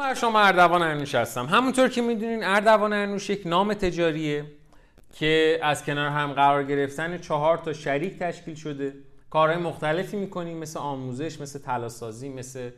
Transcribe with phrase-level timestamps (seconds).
[0.00, 1.46] بر شما اردوان انوش هستم.
[1.46, 4.44] همونطور که می‌دونین اردوان انوش یک نام تجاریه
[5.12, 8.94] که از کنار هم قرار گرفتن چهار تا شریک تشکیل شده.
[9.30, 12.70] کارهای مختلفی می‌کنیم مثل آموزش مثل تلاسازی مثل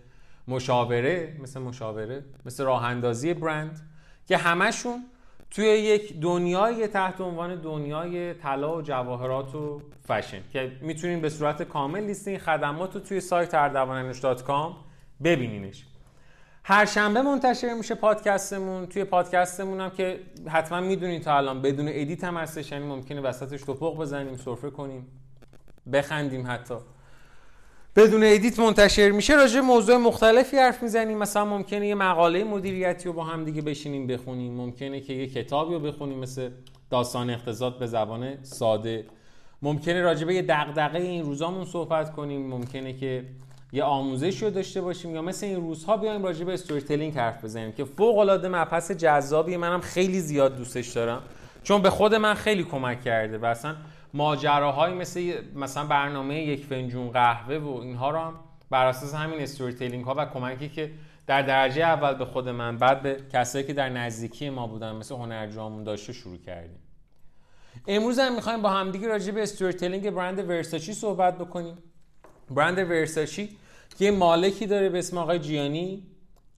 [0.49, 3.81] مشاوره مثل مشاوره مثل راه اندازی برند
[4.29, 5.05] که همشون
[5.51, 11.63] توی یک دنیای تحت عنوان دنیای طلا و جواهرات و فشن که می‌تونین به صورت
[11.63, 14.73] کامل لیست این خدمات رو توی سایت اردوانانوش.com
[15.25, 15.85] ببینینش.
[16.65, 18.87] هر شنبه منتشر میشه پادکستمون.
[18.87, 23.63] توی پادکستمون هم که حتما می‌دونین تا الان بدون edit هم هستش یعنی ممکنه وسطش
[23.63, 25.07] تپق بزنیم سرفه کنیم
[25.93, 26.75] بخندیم حتی.
[27.97, 29.35] بدون edit منتشر میشه.
[29.35, 31.19] راجع موضوع مختلفی حرف می‌زنیم.
[31.19, 34.55] مثلا ممکنه یه مقاله مدیریتی رو با هم دیگه بشینیم بخونیم.
[34.55, 36.51] ممکنه که یه کتابی رو بخونیم مثل
[36.91, 39.07] داستان اقتصاد به زبان ساده.
[39.63, 42.47] ممکنه راجع به یه دغدغه این روزامون صحبت کنیم.
[42.47, 43.25] ممکنه که
[43.73, 47.73] یه آموزشی رو داشته باشیم یا مثل این روزها بیایم راجع به storytelling حرف بزنیم
[47.73, 51.23] که فوق العاده مبحث جذابی منم خیلی زیاد دوستش دارم.
[51.63, 53.77] چون به خود من خیلی کمک کرده و اصلا
[54.15, 58.35] ماجراهایی مثل مثلا برنامه یک فنجون قهوه و اینها رو هم
[58.71, 60.91] بر اساس همین storytelling ها و کمکی که
[61.27, 65.15] در درجه اول به خود من بعد به کسایی که در نزدیکی ما بودن مثل
[65.15, 66.79] هنرجامون داشته شروع کردیم.
[67.89, 71.79] امروز هم می‌خوایم با همدیگه راجع به storytelling برند ورساچی صحبت بکنیم.
[72.51, 73.57] برند ورساچی
[73.99, 76.03] که مالکی داره به اسم آقای جیانی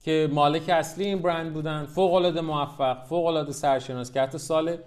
[0.03, 1.85] که مالک اصلی این برند بودن.
[1.85, 4.77] فوق العاده موفق فوق العاده سرشناس که حتی سال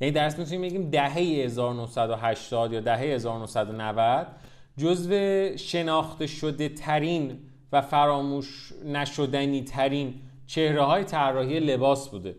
[0.00, 4.26] یعنی درست می‌تونیم بگیم دهه 1980 یا دهه 1990
[4.76, 5.12] جزو
[5.56, 7.38] شناخته شده ترین
[7.72, 10.14] و فراموش نشدنی ترین
[10.46, 12.36] چهره های طراحی لباس بوده.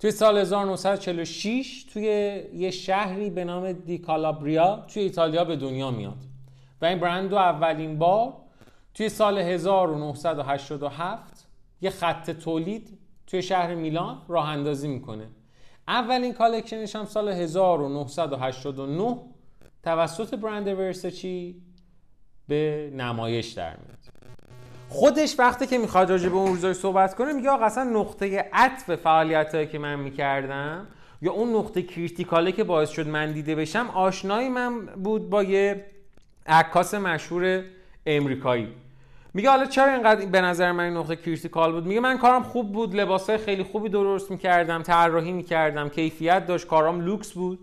[0.00, 2.04] توی سال 1946 توی
[2.54, 6.18] یه شهری به نام دیکالابریا توی ایتالیا به دنیا میاد.
[6.82, 8.32] و این برند رو اولین بار
[8.94, 11.48] توی سال 1987
[11.80, 15.26] یه خط تولید توی شهر میلان راه اندازی می‌کنه.
[15.88, 19.18] اولین کالکشنش هم سال 1989
[19.82, 21.62] توسط برند ورساچی
[22.48, 23.98] به نمایش در میاد.
[24.88, 28.96] خودش وقتی که می‌خواد راجع به اون روزای صحبت کنه میگه آقا اصلا نقطه عطف
[28.96, 30.86] فعالیت که من می‌کردم
[31.22, 35.86] یا اون نقطه کریتیکاله که باعث شد من دیده بشم آشنایی من بود با یه
[36.46, 37.64] عکاس مشهور
[38.06, 38.68] امریکایی.
[39.34, 42.72] میگه حالا چرا اینقدر به نظر من این نقطه critical بود؟ میگه من کارم خوب
[42.72, 47.58] بود لباسای خیلی خوبی درست می‌کردم طراحی می‌کردم کیفیت داشت کارام لوکس بود.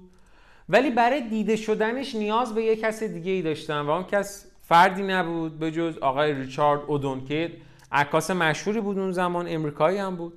[0.70, 5.04] ولی برای دیده شدنش نیاز به یه کس دیگه ای داشتم و اون کس فردی
[5.04, 7.22] نبود به جز آقای ریچارد اودون
[7.92, 10.34] عکاس مشهوری بود اون زمان امریکایی هم بود.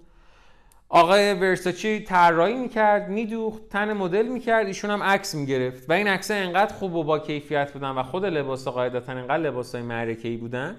[0.88, 5.90] آقای ورساچی طراحی می‌کرد میدوخت تن مدل می‌کرد ایشون هم عکس می‌گرفت.
[5.90, 9.82] و این عکس انقدر خوب و با کیفیت بودن و خود لباس قاعدتا انقدر لباسای
[9.82, 10.76] معرکه‌ای بودن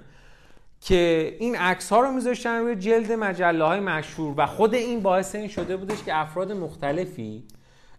[0.85, 5.35] که این عکس ها رو میذاشتن روی جلد مجله های مشهور و خود این باعث
[5.35, 7.43] این شده بودش که افراد مختلفی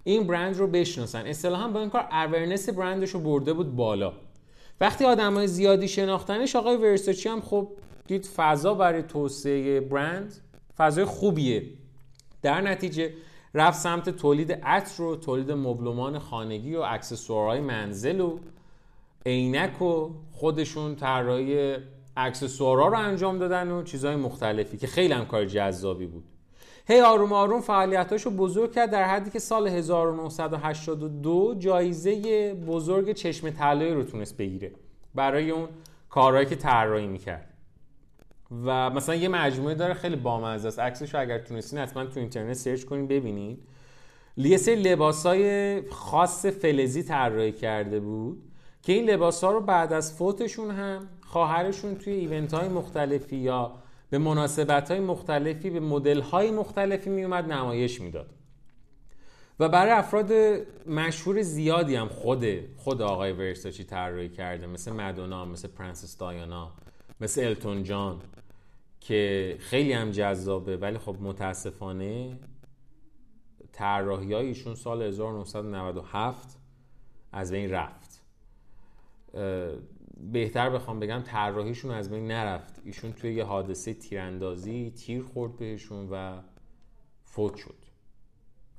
[0.04, 1.26] این برند رو بشناسن.
[1.26, 4.12] اصطلاحا با این کار اورنس برندش رو برده بود بالا.
[4.80, 7.68] وقتی های زیادی شناختنش آقای ورساچی هم خب
[8.06, 10.36] دید فضا برای توسعه برند
[10.76, 11.66] فضای خوبیه.
[12.42, 13.14] در نتیجه
[13.54, 18.38] رفت سمت تولید عطر و تولید مبلمان خانگی و اکسسوارهای منزل و
[19.26, 21.76] عینک و خودشون طراحی
[22.16, 26.24] اکسسوارا رو انجام دادن و چیزهای مختلفی که خیلی هم کار جذابی بود.
[26.88, 33.94] هی آروم آروم فعالیتاشو بزرگ کرد در حدی که سال 1982 جایزه بزرگ چشم طلایی
[33.94, 34.72] رو تونست بگیره
[35.14, 35.68] برای اون
[36.10, 37.52] کارهایی که طراحی می‌کرد.
[38.64, 40.78] و مثلا یه مجموعه داره خیلی بامزه است.
[40.78, 43.58] عکسش رو اگر تونستین حتما تو اینترنت سرچ کنین ببینید
[44.36, 48.42] یه سری لباسای خاص فلزی طراحی کرده بود
[48.82, 53.72] که این لباس ها رو بعد از فوتشون هم خواهرشون توی event های مختلفی یا
[54.10, 58.30] به مناسبت های مختلفی به مدل های مختلفی میومد نمایش می‌داد.
[59.60, 60.32] و برای افراد
[60.86, 66.72] مشهور زیادی هم خود خود آقای ورساچی طراحی کرده مثل مدونا مثل پرنسس دایانا
[67.20, 68.20] مثل التون جان
[69.00, 70.76] که خیلی هم جذابه.
[70.76, 72.38] ولی خب متاسفانه
[73.72, 76.58] طراحی ایشون سال 1997
[77.32, 78.22] از بین رفت.
[80.16, 82.80] بهتر بخوام بگم طراحیشون از بین نرفت.
[82.84, 86.40] ایشون توی یه حادثه تیراندازی تیر خورد بهشون و
[87.24, 87.86] فوت شد.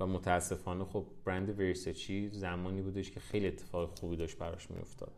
[0.00, 5.12] و متاسفانه خب برند ورسچی زمانی بودش که خیلی اتفاق خوبی داشت براش میافتاد.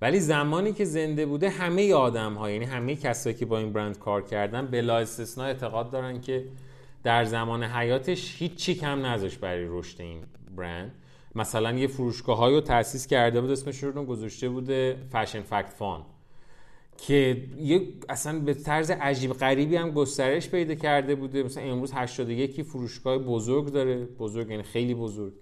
[0.00, 3.98] ولی زمانی که زنده بوده همه آدم ها یعنی همه کسایی که با این برند
[3.98, 6.44] کار کردن بلا استثنا اعتقاد دارن که
[7.02, 10.22] در زمان حیاتش هیچی کم نذاشت برای رشد این
[10.56, 10.92] برند.
[11.34, 16.02] مثلا یه فروشگاه رو تأسیس کرده بود اسمش رو گذاشته بوده فشن فکت فان
[16.98, 21.42] که یه اصلا به طرز عجیب غریبی هم گسترش پیدا کرده بوده.
[21.42, 24.04] مثلا امروز 81 فروشگاه بزرگ داره.
[24.04, 25.32] بزرگ یعنی خیلی بزرگ.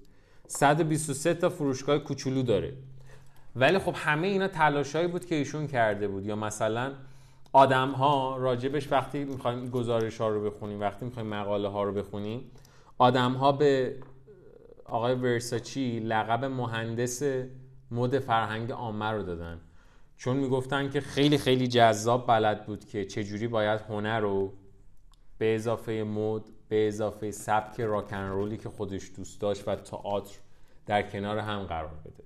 [0.46, 2.72] 123 تا فروشگاه کوچولو داره.
[3.56, 6.26] ولی خب همه اینا تلاشایی بود که ایشون کرده بود.
[6.26, 6.92] یا مثلا
[7.52, 12.50] آدم ها راجبش وقتی می‌خوایم گزارش ها رو بخونیم وقتی می‌خوایم مقاله ها رو بخونیم
[12.98, 13.94] آدم ها به
[14.92, 17.22] آقای ورساچی لقب مهندس
[17.90, 19.60] مد فرهنگ عامه رو دادن.
[20.16, 24.52] چون می‌گفتن که خیلی خیلی جذاب بلد بود که چجوری باید هنر رو
[25.38, 30.38] به اضافه مد به اضافه سبک راکن رولی که خودش دوست داشت و تئاتر
[30.86, 32.24] در کنار هم قرار بده.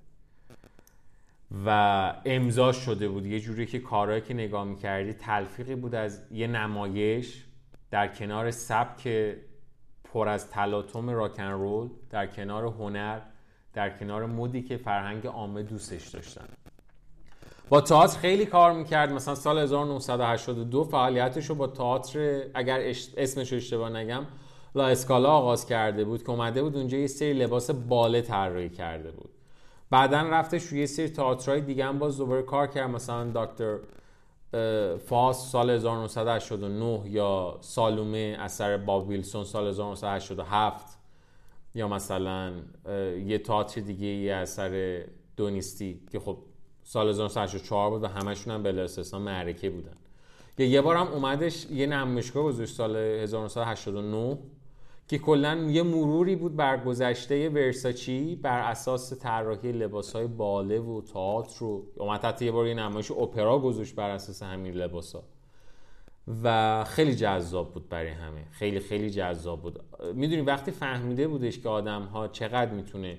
[1.66, 3.26] و امضا شده بود.
[3.26, 7.44] یه جوری که کارهایی که نگاه می‌کردی تلفیقی بود از یه نمایش
[7.90, 9.08] در کنار سبک
[10.12, 13.20] پر از تلاطم راکن رول در کنار هنر
[13.74, 16.44] در کنار مودی که فرهنگ عامه دوستش داشتن.
[17.68, 19.12] با تئاتر خیلی کار می‌کرد.
[19.12, 22.80] مثلا سال 1982 فعالیتش رو با تئاتر اگر
[23.16, 24.26] اسمش رو اشتباه نگم
[24.74, 29.10] لا اسکالا آغاز کرده بود که اومده بود اونجا یه سری لباس باله طراحی کرده
[29.10, 29.30] بود.
[29.90, 32.90] بعدا رفتش روی یه سری تئاترهای دیگه هم باز دوباره کار کرد.
[32.90, 33.78] مثلا دکتر
[35.06, 40.98] فاس سال 1989 یا سالومه اثر باب ویلسون سال 1987
[41.74, 42.52] یا مثلا
[43.26, 45.02] یه تئاتر دیگه یه اثر
[45.36, 46.38] دونیستی که خب
[46.84, 49.96] سال 1984 بود و همشون هم بلا استثنا معرکه بودن.
[50.58, 54.38] یه بار هم اومدش یه نمایشگاه گذاشت سال 1989
[55.08, 61.54] که کلا یه مروری بود بر گذشته ورساچی بر اساس طراحی لباسهای باله و تئاتر
[61.58, 65.22] رو اومد حتی یه بار یه نمایش اپرا گذاشت بر اساس همین لباسا
[66.42, 68.44] و خیلی جذاب بود برای همه.
[68.50, 69.80] خیلی خیلی جذاب بود.
[70.14, 73.18] می‌دونی وقتی فهمیده بودش که آدم ها چقدر می‌تونه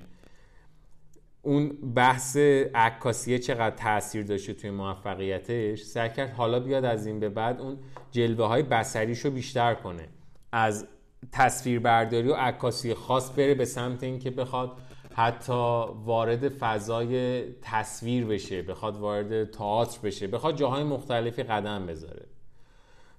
[1.41, 2.37] اون بحث
[2.75, 7.77] عکاسیه چقدر تاثیر داشته توی موفقیتش سعی کرد حالا بیاد از این به بعد اون
[8.11, 10.07] جلوه های بسریشو بیشتر کنه.
[10.51, 10.87] از
[11.31, 14.77] تصویربرداری و عکاسی خاص بره به سمت اینکه بخواد
[15.15, 22.25] حتی وارد فضای تصویر بشه بخواد وارد تئاتر بشه بخواد جاهای مختلفی قدم بذاره.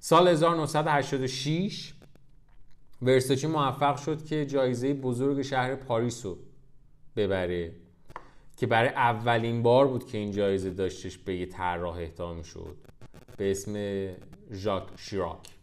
[0.00, 1.94] سال 1986
[3.02, 6.38] ورساچی موفق شد که جایزه بزرگ شهر پاریس رو
[7.16, 7.72] ببره
[8.56, 12.76] که برای اولین بار بود که این جایزه داشتش به یه طراح اهدا شد
[13.36, 14.06] به اسم
[14.52, 15.57] ژاک شیراک.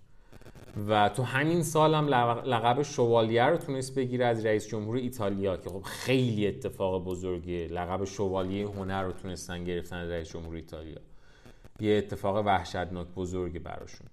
[0.87, 2.07] و تو همین سال هم
[2.45, 7.67] لقب شوالیه رو تونست بگیره از رئیس جمهور ایتالیا که خب خیلی اتفاق بزرگیه.
[7.67, 10.97] لقب شوالیه هنر رو تونستن گرفتن از رئیس جمهور ایتالیا.
[11.79, 14.07] یه اتفاق وحشتناک بزرگی براشون.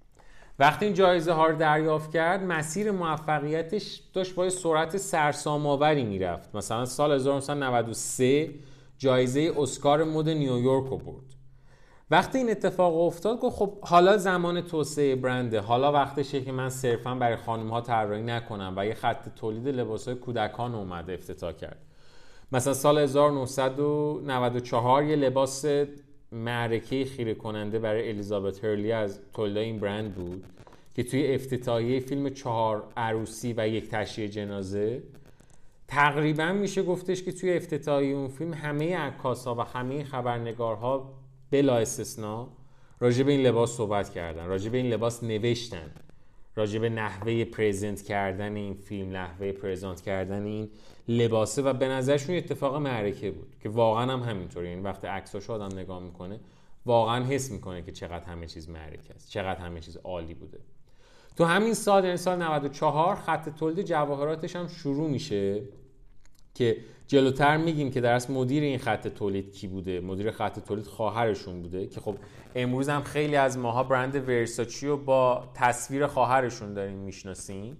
[0.58, 6.54] وقتی این جایزه ها رو دریافت کرد مسیر موفقیتش داشت با سرعت سرسام آوری می‌رفت.
[6.54, 8.50] مثلا سال 1993
[8.98, 11.31] جایزه اسکار مد نیویورک رو برد.
[12.12, 17.14] وقتی این اتفاق افتاد گفت خب حالا زمان توسعه برنده حالا وقتشه که من صرفا
[17.14, 21.76] برای خانم ها طراحی نکنم و یه خط تولید لباس های کودکان اومده افتتاح کرد.
[22.52, 25.64] مثلا سال 1994 یه لباس
[26.32, 30.44] معرکه خیره کننده برای الیزابت هرلی از تولید این برند بود
[30.94, 35.02] که توی افتتاحیه فیلم چهار عروسی و یک تشییع جنازه
[35.88, 41.21] تقریبا میشه گفتش که توی افتتاحیه اون فیلم همه عکاس ها و همه خبرنگارها
[41.52, 42.48] بلا استثنا
[43.00, 44.46] راجع به این لباس صحبت کردن.
[44.46, 45.90] راجع این لباس نوشتن.
[46.56, 50.70] راجع به نحوه پریزنت کردن این فیلم نحوه پریزنت کردن این
[51.08, 55.78] لباسه و به نظرشون اتفاق معرکه بود که واقعا هم همینطوری این وقت عکساش آدم
[55.78, 56.40] نگاه می‌کنه
[56.86, 60.58] واقعا حس می‌کنه که چقدر همه چیز معرکه است چقدر همه چیز عالی بوده.
[61.36, 65.62] تو همین سال یعنی سال 94 خط تولید جواهراتش هم شروع میشه.
[66.54, 71.62] که جلوتر میگیم که در مدیر این خط تولید کی بوده؟ مدیر خط تولید خواهرشون
[71.62, 72.16] بوده؟ که خب
[72.54, 77.76] امروز هم خیلی از ماها برند ورساچی رو با تصویر خواهرشون داریم می‌شناسیم.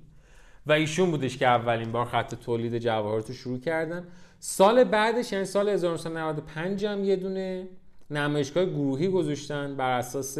[0.66, 4.06] و ایشون بودش که اولین بار خط تولید جواهرات رو شروع کردن.
[4.38, 7.68] سال بعدش یعنی سال 1995 هم یه دونه
[8.10, 10.38] نمایشگاه گروهی گذاشتن بر اساس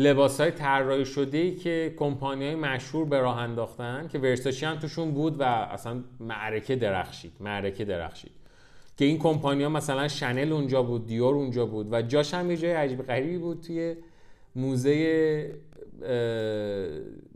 [0.00, 4.78] لباس های طراحی شده ای که کمپانی های مشهور به راه انداختن که ورساچی هم
[4.78, 8.32] توشون بود و اصلا معرکه درخشید معرکه درخشید.
[8.96, 12.56] که این کمپانی ها مثلا شنل اونجا بود دیور اونجا بود و جاش هم یه
[12.56, 13.96] جای عجیب غریبی بود توی
[14.56, 15.60] موزه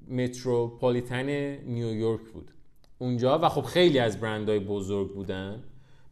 [0.09, 1.27] متروپولیتن
[1.67, 2.51] نیویورک بود.
[2.99, 5.63] اونجا و خب خیلی از برندهای بزرگ بودن.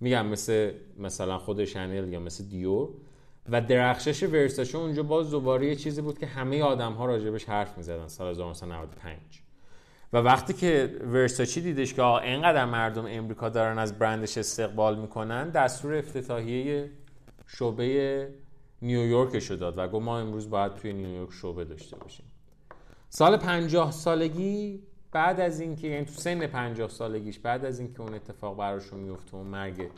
[0.00, 2.88] میگم مثل مثلا خود شنل یا مثل دیور
[3.48, 7.76] و درخشش ورساچه اونجا باز دوباره یه چیزی بود که همه آدم ها راجبش حرف
[7.78, 9.16] می‌زدن سال 1995
[10.12, 15.94] و وقتی که ورساچی دیدش که اینقدر مردم امریکا دارن از برندش استقبال می‌کنن دستور
[15.94, 16.90] افتتاحیه
[17.46, 18.28] شعبه
[18.82, 22.26] نیویورکش رو داد و گفت ما امروز باید توی نیویورک شعبه داشته باشیم.
[23.08, 24.82] سال پنجاه سالگی
[25.12, 29.36] بعد از اینکه یعنی تو سن پنجاه سالگیش بعد از اینکه اون اتفاق براشون میفته
[29.36, 29.88] و مرگ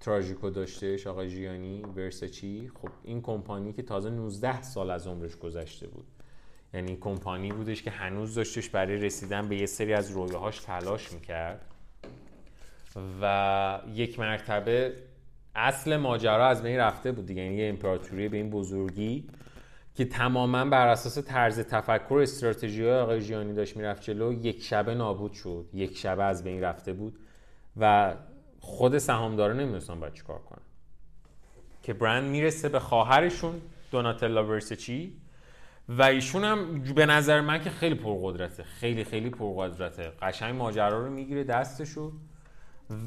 [0.00, 5.86] تراژیکو داشتهش آقای جیانی ورسچی خب این کمپانی که تازه 19 سال از عمرش گذشته
[5.86, 6.04] بود.
[6.74, 11.64] یعنی کمپانی بودش که هنوز داشتش برای رسیدن به یه سری از رویاهاش تلاش می‌کرد.
[13.22, 14.92] و یک مرتبه
[15.54, 17.42] اصل ماجرا از بین رفته بود دیگه.
[17.42, 19.28] یعنی یه امپراتوری به این بزرگی
[19.94, 25.32] که تماما بر اساس طرز تفکر استراتژی آقای جیانی داشت می‌رفت جلو یک شبه نابود
[25.32, 25.66] شد.
[25.74, 27.18] یک شبه از بین رفته بود.
[27.76, 28.14] و
[28.66, 30.62] خود سهامدارا نمی‌دونستن باید چیکار کنن.
[31.82, 35.12] که برند می‌رسه به خواهرشون دوناتلا ورسچی.
[35.88, 40.12] و ایشون هم به نظر من که خیلی پرقدرته خیلی خیلی پرقدرته.
[40.22, 42.12] قشنگ ماجرا رو می‌گیره دستشو.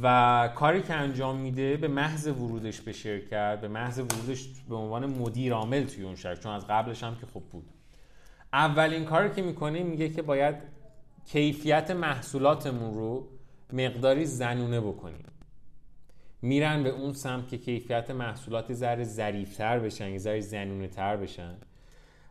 [0.04, 5.06] و کاری که انجام میده به محض ورودش به شرکت به محض ورودش به عنوان
[5.06, 7.70] مدیر عامل توی اون شرکت چون از قبلش هم که خوب بود.
[8.54, 10.56] اولین کاری که می‌کنه میگه که باید
[11.26, 13.28] کیفیت محصولاتمون رو
[13.74, 15.24] مقداری زنونه بکنیم.
[16.42, 21.56] میرن به اون سمت که کیفیت محصولات ذره ظریفتر بشن ذره زنونه تر بشن.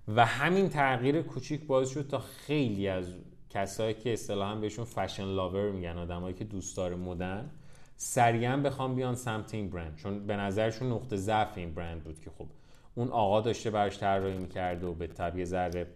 [0.09, 3.15] و همین تغییر کوچیک باعث شد تا خیلی از
[3.51, 7.51] کسایی که اصطلاحا بهشون فشن لاور میگن آدمایی که دوستدار مدن
[7.97, 9.97] سریعا بخوام بیان سمت این برند.
[9.97, 12.47] چون به نظرشون نقطه ضعف این برند بود که خب
[12.95, 15.87] اون آقا داشته براش طراحی می‌کرده و به طبیع ذره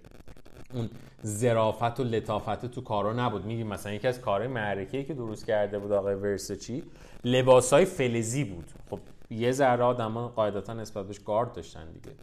[0.75, 0.91] اون
[1.27, 3.45] ظرافت و لطافت تو کارا نبود.
[3.45, 6.83] میگیم مثلا یکی از کارهای معرکه‌ای که درست کرده بود آقای ورسچی
[7.25, 8.71] لباسای فلزی بود.
[8.91, 8.99] خب
[9.31, 12.17] یه ذره آدما قاعدتا نسبت بهش گارد داشتن دیگه.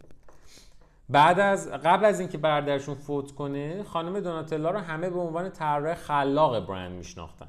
[1.08, 5.94] بعد از قبل از اینکه برادرشون فوت کنه خانم دوناتلا رو همه به عنوان طراح
[5.94, 7.48] خلاق برند میشناختن.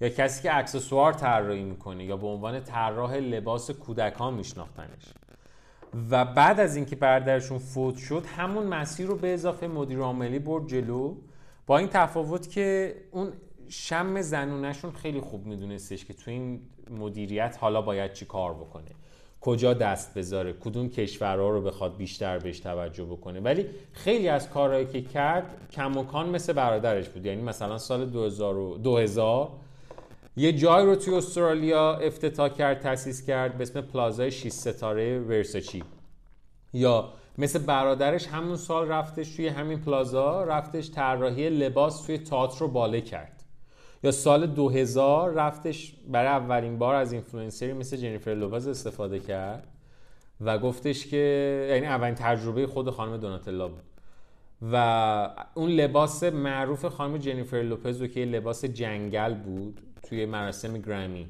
[0.00, 5.04] یا کسی که اکسسوار طراحی می‌کنه یا به عنوان طراح لباس کودکان میشناختنش.
[6.10, 10.66] و بعد از اینکه برادرشون فوت شد همون مسیر رو به اضافه مدیر عاملی برد
[10.66, 11.14] جلو.
[11.66, 13.32] با این تفاوت که اون
[13.68, 18.90] شم زنونشون خیلی خوب میدونستش که تو این مدیریت حالا باید چی کار بکنه.
[19.40, 24.86] کجا دست بذاره؟ کدوم کشورها رو بخواد بیشتر بهش توجه بکنه؟ ولی خیلی از کارهایی
[24.86, 27.26] که کرد کموکان مثل برادرش بود.
[27.26, 29.50] یعنی مثلا سال 2000, 2000
[30.38, 35.84] یه جای رو توی استرالیا افتتاح کرد تاسیس کرد به اسم پلازای 6 ستاره ورسچی.
[36.72, 42.68] یا مثل برادرش همون سال رفتش توی همین پلازا رفتش طراحی لباس توی تئاتر و
[42.68, 43.44] باله کرد.
[44.02, 49.68] یا سال 2000 رفتش برای اولین بار از اینفلوئنسری مثل جنیفر لوپز استفاده کرد
[50.40, 53.82] و گفتش که یعنی اولین تجربه خود خانم دوناتلا بود.
[54.72, 61.28] و اون لباس معروف خانم جنیفر لوپز رو که لباس جنگل بود توی مراسم گرمی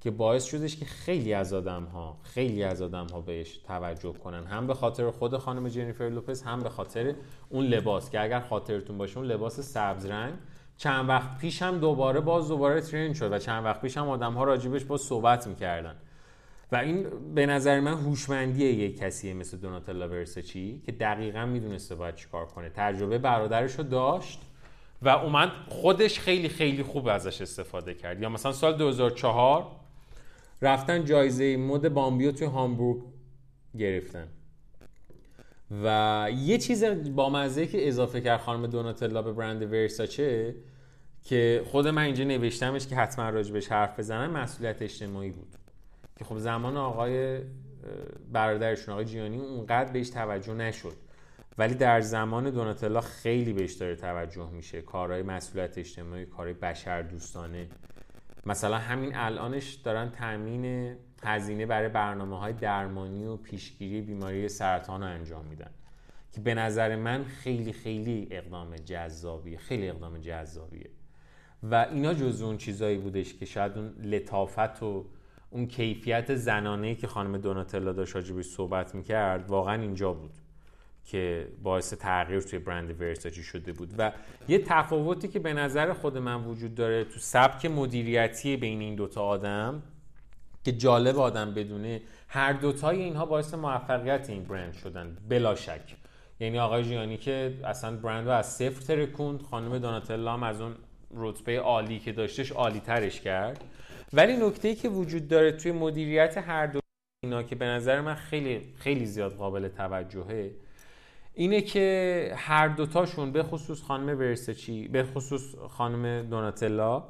[0.00, 4.44] که باعث شدش که خیلی از آدم ها خیلی از آدم ها بهش توجه کنن.
[4.44, 7.14] هم به خاطر خود خانم جنیفر لوپز هم به خاطر
[7.48, 8.10] اون لباس.
[8.10, 10.34] که اگر خاطرتون باشه اون لباس سبز رنگ
[10.76, 14.32] چند وقت پیش هم دوباره باز دوباره ترین شد و چند وقت پیش هم آدم
[14.32, 15.96] ها راجبش باز صحبت می‌کردن.
[16.72, 22.14] و این به نظر من هوشمندی یک کسیه مثل دوناتلا ورسچی که دقیقا می‌دونسته باید
[22.14, 22.70] چیکار کنه.
[22.74, 24.40] تجربه برادرش رو داشت.
[25.02, 28.22] و اومد خودش خیلی خیلی خوب ازش استفاده کرد.
[28.22, 29.66] یا مثلا سال 2004
[30.62, 33.02] رفتن جایزه مد بامبیو توی هامبورگ
[33.78, 34.28] گرفتن.
[35.84, 40.54] و یه چیز با مزه که اضافه کرد خانم دوناتلا به برند ورساچه
[41.24, 45.56] که خود من اینجا نوشتمش که حتما راجبش حرف بزنم مسئولیت اجتماعی بود.
[46.18, 47.40] که خب زمان آقای
[48.32, 50.96] برادرشون آقای جیانی اونقدر بهش توجه نشد.
[51.58, 54.82] ولی در زمان دوناتلا خیلی بهش داره توجه میشه.
[54.82, 57.68] کارهای مسئولیت اجتماعی کارهای بشر دوستانه.
[58.46, 65.06] مثلا همین الانش دارن تامین هزینه برای برنامه های درمانی و پیشگیری بیماری سرطان رو
[65.06, 65.70] انجام میدن.
[66.32, 69.58] که به نظر من خیلی خیلی اقدام جذابیه.
[69.58, 70.90] خیلی اقدام جذابیه.
[71.62, 75.04] و اینا جز اون چیزایی بودش که شاید اون لطافت و
[75.50, 80.32] اون کیفیت زنانه که خانم دوناتلا داشت راجبش صحبت می‌کرد واقعا اینجا بود.
[81.04, 83.94] که باعث تغییر توی برند ورساچی شده بود.
[83.98, 84.12] و
[84.48, 89.22] یه تفاوتی که به نظر خود من وجود داره تو سبک مدیریتی بین این دوتا
[89.22, 89.82] آدم
[90.64, 95.96] که جالب آدم بدونه هر دوتای اینها باعث موفقیت این برند شدن بلا شک.
[96.40, 100.74] یعنی آقای جیانی که اصلا برند رو از صفر ترکوند خانم دوناتلا هم از اون
[101.14, 103.64] رتبه عالی که داشتش عالی ترش کرد.
[104.12, 106.80] ولی نکته که وجود داره توی مدیریت هر دو
[107.24, 110.50] اینا که به نظر من خیلی خیلی زیاد قابل توجهه
[111.34, 117.04] اینه که هر دوتاشون به خصوص خانم ورسچی به خصوص خانم دوناتلا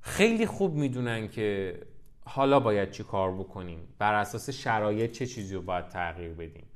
[0.00, 1.78] خیلی خوب می‌دونن که
[2.24, 3.78] حالا باید چی کار بکنیم.
[3.98, 6.66] بر اساس شرایط چه چیزی رو باید تغییر بدیم.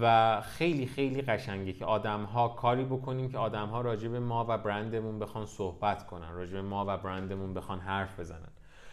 [0.00, 4.58] و خیلی خیلی قشنگه که آدم ها کاری بکنیم که آدم ها راجع ما و
[4.58, 8.48] برندمون بخوان صحبت کنن راجع به ما و برندمون بخوان حرف بزنن.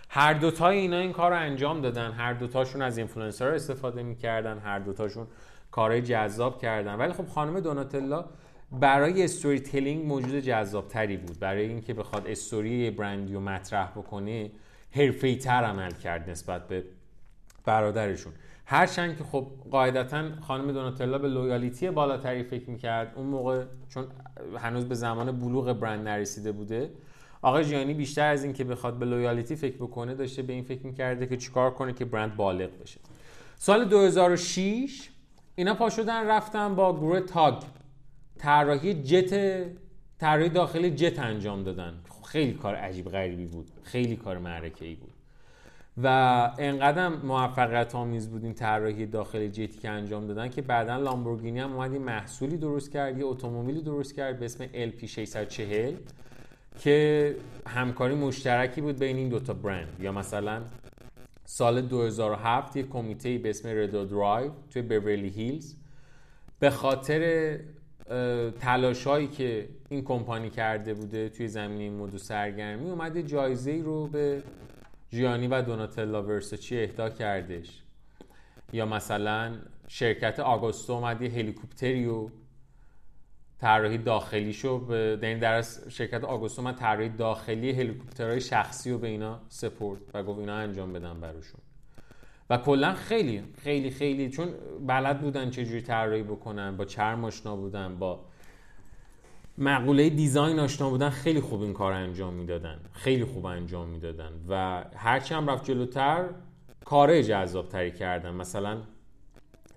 [0.09, 2.11] هر دوتای اینا این کار رو انجام دادن.
[2.11, 4.59] هر دوتاشون از اینفلوئنسر استفاده می‌کردن.
[4.59, 5.27] هر دوتاشون
[5.73, 6.95] کارهای جذاب کردن.
[6.95, 8.25] ولی خب خانم دوناتلا
[8.71, 11.39] برای storytelling موجود جذاب تری بود.
[11.39, 14.51] برای اینکه بخواد استوری برندی رو مطرح بکنه
[14.91, 16.83] حرفه‌ای تر عمل کرد نسبت به
[17.65, 18.33] برادرشون.
[18.65, 23.13] هرچند که خب قاعدتا خانم دوناتلا به loyalty بالاتری فکر می‌کرد.
[23.15, 24.07] اون موقع چون
[24.57, 26.89] هنوز به زمان بلوغ برند نرسیده بوده.
[27.41, 30.85] آقای جیانی بیشتر از این که بخواد به لویالیتی فکر بکنه داشته به این فکر
[30.85, 32.99] می‌کرده که چیکار کنه که برند بالغ بشه.
[33.57, 35.09] سال 2006
[35.55, 37.63] اینا پا شدن رفتن با گروه تاگ.
[38.37, 39.63] طراحی جت
[40.19, 41.93] طراحی داخلی جت انجام دادن.
[42.25, 43.67] خیلی کار عجیب غریبی بود.
[43.83, 45.13] خیلی کار معرکه ای بود.
[46.03, 46.07] و
[46.57, 51.73] انقدر موفقیت آمیز بود این طراحی داخل جتی که انجام دادن که بعدا لامبورگینی هم
[51.73, 55.93] اومد محصولی درست کرد یه اتومبیلی درست کرد به اسم LP640
[56.79, 57.35] که
[57.67, 59.97] همکاری مشترکی بود بین این دوتا برند.
[59.99, 60.61] یا مثلا
[61.45, 65.75] سال 2007 یک کمیته به اسم ردو درایو توی بیورلی هیلز
[66.59, 67.59] به خاطر
[68.59, 74.07] تلاشایی که این کمپانی کرده بوده توی زمینه مد و سرگرمی اومده جایزه ای رو
[74.07, 74.43] به
[75.09, 77.83] جیانی و دوناتلا ورساچی اهدا کردش.
[78.73, 79.55] یا مثلا
[79.87, 82.29] شرکت آگوستو اومد یه هلیکوپتری و
[83.63, 89.07] طراحی داخلی شو به این در شرکت آگوستو من طراحی داخلی هلیکوپترهای شخصی رو به
[89.07, 91.61] اینا سپورت و گفت اینا انجام بدن براشون.
[92.49, 94.47] و کلا خیلی خیلی خیلی چون
[94.87, 98.19] بلد بودن چجوری طراحی بکنن با چرم آشنا بودن با
[99.57, 104.31] مقوله دیزاین آشنا بودن خیلی خوب این کار انجام می‌دادن خیلی خوب انجام می‌دادن.
[104.49, 106.25] و هرچی هم رفت جلوتر
[106.85, 108.33] کار جذاب تری کردن.
[108.33, 108.77] مثلا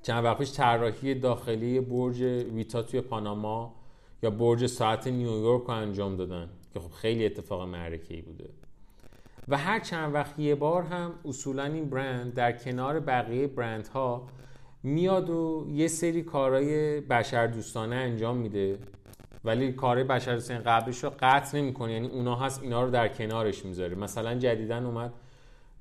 [0.02, 2.20] چند وقت پیش طراحی داخلی برج
[2.54, 3.75] ویتا توی پاناما
[4.22, 8.48] یا برج ساعت نیویورک رو انجام دادن که خب خیلی اتفاق معرکه ای بوده.
[9.48, 14.28] و هر چند وقت یه بار هم اصولا این برند در کنار بقیه برندها
[14.82, 18.78] میاد و یه سری کارهای بشر دوستانه انجام میده
[19.44, 21.92] ولی کار بشر دوستانه قبلش رو قطع نمی‌کنه.
[21.92, 23.94] یعنی اونا هست اینا رو در کنارش می‌ذاره.
[23.94, 25.12] مثلا جدیدن اومد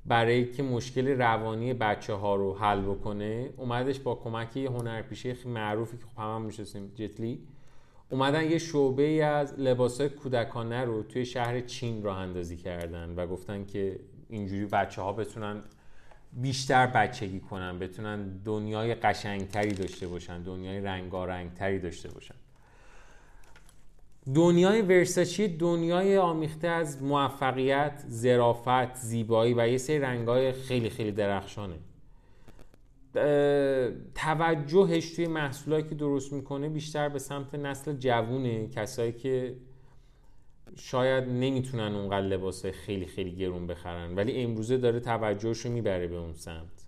[0.06, 5.98] برای که مشکل روانی بچه ها رو حل بکنه اومدش با کمک یه هنرپیشه معروفی
[5.98, 7.40] که خب هم, هم میشستیم جتلی
[8.10, 13.28] اومدن یه شعبه ای از لباس کودکانه رو توی شهر چین راه اندازی کردن و
[13.28, 15.64] گفتن که اینجوری بچه ها بتونن
[16.34, 22.36] بیشتر بچگی کنن بتونن دنیای قشنگتری داشته باشن دنیای رنگارنگتری داشته باشن.
[24.36, 31.76] دنیای ورساچی دنیای آمیخته از موفقیت، ظرافت، زیبایی و یه سری رنگای خیلی خیلی درخشانه.
[34.16, 39.56] توجهش توی محصولایی که درست می‌کنه بیشتر به سمت نسل جوونه کسایی که
[40.76, 46.16] شاید نمی‌تونن اونقدر لباس خیلی خیلی گرون بخرن ولی امروزه داره توجهش رو می‌بره به
[46.16, 46.86] اون سمت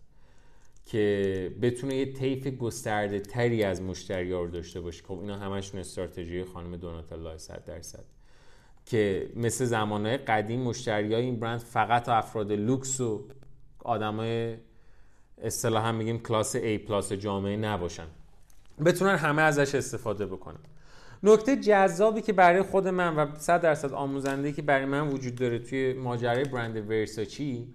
[0.86, 5.04] که بتونه یه طیف گسترده تری از مشتری رو داشته باشه.
[5.04, 8.04] خب اینا همشون استراتژی خانم دوناتلا 100 درصد.
[8.86, 13.28] که مثل زمانهای قدیم مشتری های این برند فقط افراد لوکس و
[13.80, 14.58] آدمای
[15.41, 18.08] اصطلاحا میگیم کلاس A پلاس جامعه نباشن.
[18.86, 20.60] بتونن همه ازش استفاده بکنن.
[21.23, 25.60] نکته جذابی که برای خود من و 100 درصد آموزنده که برای من وجود داره
[25.60, 27.67] توی ماجرای برند ورساچی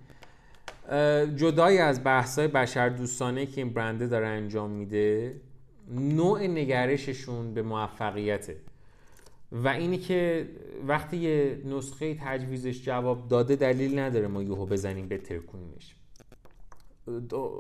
[1.36, 5.40] جدای از بحثای بشر دوستانه که این برنده داره انجام میده
[5.90, 8.56] نوع نگرششون به موفقیته.
[9.52, 10.48] و اینی که
[10.86, 15.94] وقتی یه نسخه تجویزش جواب داده دلیل نداره ما یهو بزنیم بترکونیمش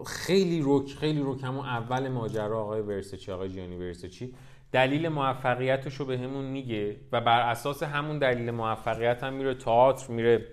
[0.06, 4.34] خیلی روک خیلی روک همون اول ماجرا آقای ورسچی آقای جیانی ورسچی.
[4.72, 10.12] دلیل موفقیتش رو به همون میگه و بر اساس همون دلیل موفقیت هم میره تئاتر
[10.12, 10.46] میره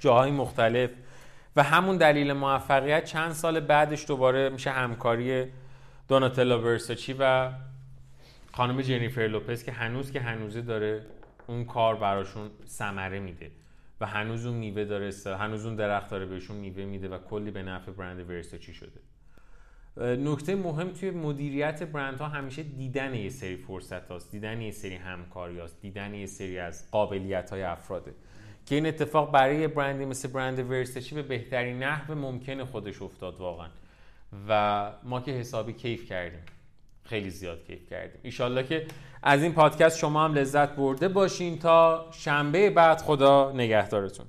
[0.00, 0.90] جاهای مختلف.
[1.56, 5.46] و همون دلیل موفقیت چند سال بعدش دوباره میشه همکاری
[6.08, 7.52] دوناتلا ورسچی و
[8.52, 11.06] خانم جنیفر لوپز که هنوز که هنوزه داره
[11.46, 13.50] اون کار براشون ثمره میده.
[14.02, 17.62] و هنوز اون میوه داره هنوز اون درخت داره بهشون میوه میده و کلی به
[17.62, 19.00] نفع برند ورساچی شده.
[19.96, 24.94] نکته مهم توی مدیریت برند ها همیشه دیدن یه سری فرصت هاست دیدن یه سری
[24.94, 28.14] همکاری هاست دیدن یه سری از قابلیت های افراده.
[28.66, 33.68] که این اتفاق برای برندی مثل برند ورساچی به بهترین نحو ممکن خودش افتاد واقعا.
[34.48, 36.42] و ما که حسابی کیف کردیم.
[37.04, 38.20] خیلی زیاد کیف کردیم.
[38.22, 38.86] ایشالله که
[39.22, 44.26] از این پادکست شما هم لذت برده باشین تا شنبه بعد خدا نگهدارتون.